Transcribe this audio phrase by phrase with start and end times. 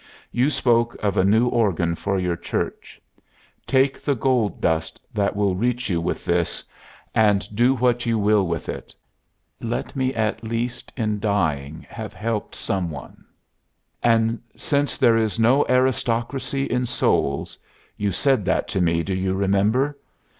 [0.31, 2.99] You spoke of a new organ for your church.
[3.67, 6.63] Take the gold dust that will reach you with this,
[7.13, 8.95] and do what you will with it.
[9.61, 13.25] Let me at least in dying have helped some one.
[14.01, 17.59] And since them is no aristocracy in souls
[17.95, 19.99] you said that to me; do you remember?